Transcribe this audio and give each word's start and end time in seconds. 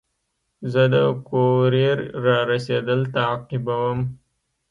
زه 0.71 0.83
د 0.93 0.95
کوریر 1.29 1.97
رارسېدل 2.25 3.01
تعقیبوم. 3.15 3.99